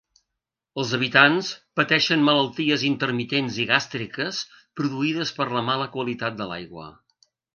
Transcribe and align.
Els 0.83 0.93
habitants 0.97 1.49
pateixen 1.79 2.23
malalties 2.29 2.85
intermitents 2.89 3.59
i 3.65 3.67
gàstriques, 3.73 4.41
produïdes 4.81 5.35
per 5.41 5.47
la 5.59 5.65
mala 5.71 5.89
qualitat 5.97 6.41
de 6.41 6.49
l'aigua. 6.53 6.91